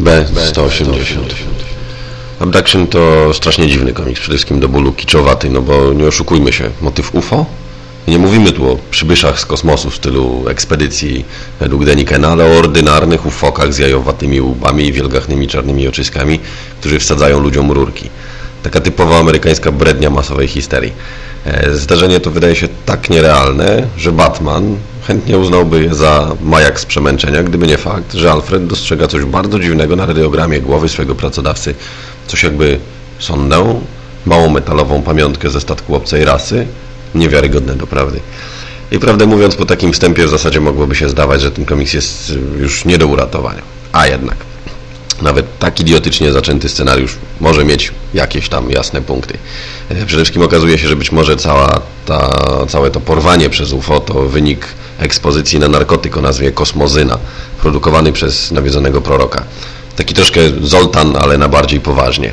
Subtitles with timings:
[0.00, 1.18] B180.
[2.40, 6.70] Abduction to strasznie dziwny komiks, przede wszystkim do bólu kiczowaty, no bo nie oszukujmy się,
[6.80, 7.46] motyw UFO?
[8.08, 11.24] Nie mówimy tu o przybyszach z kosmosu w stylu ekspedycji
[11.60, 16.40] według Denikena, ale o ordynarnych ufokach z jajowatymi łbami i wielgachnymi czarnymi oczyskami,
[16.80, 18.10] którzy wsadzają ludziom rurki.
[18.62, 20.92] Taka typowa amerykańska brednia masowej histerii.
[21.46, 24.76] E, zdarzenie to wydaje się tak nierealne, że Batman
[25.06, 29.58] chętnie uznałby je za majak z przemęczenia, gdyby nie fakt, że Alfred dostrzega coś bardzo
[29.58, 31.74] dziwnego na radiogramie głowy swojego pracodawcy.
[32.26, 32.78] Coś jakby
[33.18, 33.80] sondę,
[34.26, 36.66] małą metalową pamiątkę ze statku obcej rasy,
[37.14, 38.20] niewiarygodne do prawdy.
[38.92, 42.32] I prawdę mówiąc, po takim wstępie w zasadzie mogłoby się zdawać, że ten komiks jest
[42.58, 43.62] już nie do uratowania.
[43.92, 44.36] A jednak,
[45.22, 49.38] nawet tak idiotycznie zaczęty scenariusz może mieć jakieś tam jasne punkty.
[49.88, 52.30] E, przede wszystkim okazuje się, że być może cała ta,
[52.68, 54.66] całe to porwanie przez UFO to wynik
[54.98, 57.18] ekspozycji na narkotyk o nazwie kosmozyna,
[57.60, 59.44] produkowany przez nawiedzonego proroka.
[59.96, 62.32] Taki troszkę Zoltan, ale na bardziej poważnie.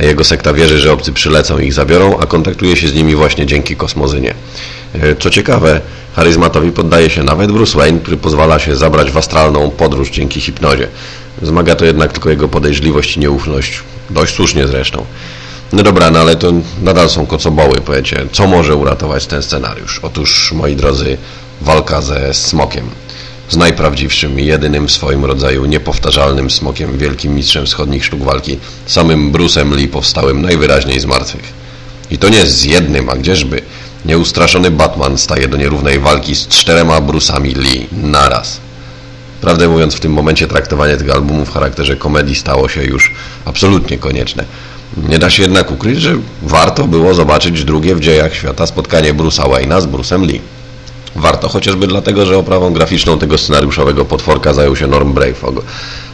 [0.00, 3.46] Jego sekta wierzy, że obcy przylecą i ich zabiorą, a kontaktuje się z nimi właśnie
[3.46, 4.34] dzięki kosmozynie.
[4.94, 5.80] E, co ciekawe,
[6.16, 10.88] charyzmatowi poddaje się nawet Bruce Wayne, który pozwala się zabrać w astralną podróż dzięki hipnozie.
[11.42, 13.80] Zmaga to jednak tylko jego podejrzliwość i nieufność.
[14.10, 15.04] Dość słusznie zresztą.
[15.72, 18.26] No dobra, no ale to nadal są kocoboły, powiecie.
[18.32, 20.00] Co może uratować ten scenariusz?
[20.02, 21.18] Otóż, moi drodzy,
[21.60, 22.90] walka ze smokiem
[23.52, 29.32] z najprawdziwszym i jedynym w swoim rodzaju niepowtarzalnym smokiem, wielkim mistrzem wschodnich sztuk walki, samym
[29.32, 31.52] Bruce'em Lee powstałym najwyraźniej z martwych.
[32.10, 33.62] I to nie z jednym, a gdzieżby.
[34.04, 38.60] Nieustraszony Batman staje do nierównej walki z czterema Bruce'ami Lee naraz.
[39.40, 43.98] Prawdę mówiąc, w tym momencie traktowanie tego albumu w charakterze komedii stało się już absolutnie
[43.98, 44.44] konieczne.
[45.08, 49.48] Nie da się jednak ukryć, że warto było zobaczyć drugie w dziejach świata spotkanie Bruce'a
[49.48, 50.40] Wayne'a z Bruce'em Lee.
[51.16, 55.64] Warto, chociażby dlatego, że oprawą graficzną tego scenariuszowego potworka zajął się Norm Brayfog.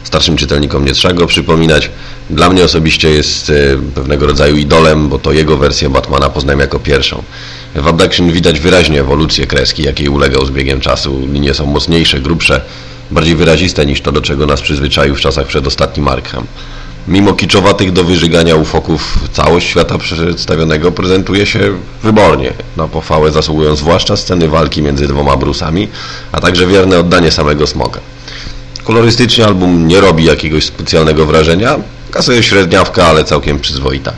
[0.03, 1.91] Starszym czytelnikom nie trzeba go przypominać.
[2.29, 3.53] Dla mnie osobiście jest e,
[3.95, 7.23] pewnego rodzaju idolem, bo to jego wersję Batmana poznałem jako pierwszą.
[7.75, 11.19] W Abduction widać wyraźnie ewolucję kreski, jakiej ulegał z biegiem czasu.
[11.33, 12.61] Linie są mocniejsze, grubsze,
[13.11, 16.45] bardziej wyraziste niż to, do czego nas przyzwyczaił w czasach przedostatnim Arkham.
[17.07, 21.59] Mimo kiczowatych do wyżygania ufoków całość świata przedstawionego prezentuje się
[22.03, 22.53] wybornie.
[22.77, 25.87] Na pochwałę zasługują zwłaszcza sceny walki między dwoma brusami,
[26.31, 27.99] a także wierne oddanie samego smoka.
[28.83, 31.75] Kolorystycznie album nie robi jakiegoś specjalnego wrażenia,
[32.11, 34.13] kasuje średniawka, ale całkiem przyzwoita.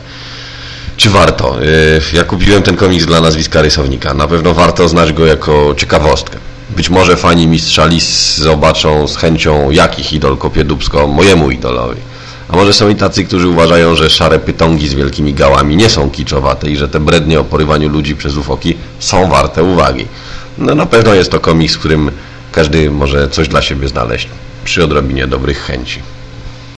[0.98, 1.56] Czy warto?
[1.62, 4.14] Yy, ja kupiłem ten komiks dla nazwiska rysownika.
[4.14, 6.38] Na pewno warto znać go jako ciekawostkę.
[6.70, 12.11] Być może fani Mistrza Lis zobaczą z chęcią, jakich idol kopie dubsko mojemu idolowi.
[12.52, 16.10] A może są i tacy, którzy uważają, że szare pytongi z wielkimi gałami nie są
[16.10, 20.08] kiczowate i że te brednie o porywaniu ludzi przez ufoki są warte uwagi.
[20.58, 22.12] No na pewno jest to komiks, w którym
[22.52, 24.28] każdy może coś dla siebie znaleźć
[24.64, 26.00] przy odrobinie dobrych chęci.